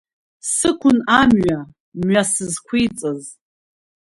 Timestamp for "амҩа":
1.19-1.59